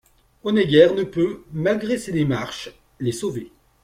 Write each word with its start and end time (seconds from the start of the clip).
Honegger 0.43 0.95
ne 0.95 1.03
peut, 1.03 1.43
malgré 1.53 1.99
ses 1.99 2.11
démarches, 2.11 2.71
les 2.99 3.11
sauver. 3.11 3.51